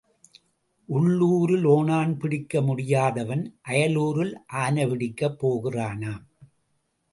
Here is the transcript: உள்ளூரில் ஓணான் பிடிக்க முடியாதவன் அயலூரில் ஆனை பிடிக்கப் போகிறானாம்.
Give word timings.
உள்ளூரில் 0.89 1.65
ஓணான் 1.65 2.13
பிடிக்க 2.17 2.61
முடியாதவன் 2.61 3.43
அயலூரில் 3.67 4.33
ஆனை 4.47 4.85
பிடிக்கப் 4.85 5.39
போகிறானாம். 5.41 6.23